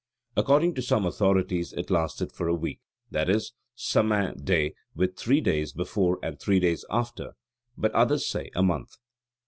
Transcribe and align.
According 0.35 0.73
to 0.73 0.81
some 0.81 1.05
authorities 1.05 1.73
it 1.73 1.91
lasted 1.91 2.31
for 2.31 2.47
a 2.47 2.55
week, 2.55 2.79
i.e., 3.13 3.39
Samain 3.75 4.33
day 4.43 4.73
with 4.95 5.15
three 5.15 5.41
days 5.41 5.73
before 5.73 6.17
and 6.23 6.39
three 6.39 6.59
days 6.59 6.83
after: 6.89 7.33
but 7.77 7.91
others 7.91 8.25
say 8.25 8.49
a 8.55 8.63
month. 8.63 8.95